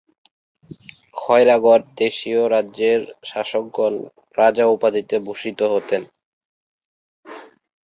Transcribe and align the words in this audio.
খয়রাগড় 1.15 1.83
দেশীয় 1.97 2.41
রাজ্যের 2.49 2.99
শাসকগণ 3.23 3.93
রাজা 4.37 4.65
উপাধিতে 4.67 5.15
ভূষিত 5.25 5.59
হতেন। 5.73 6.01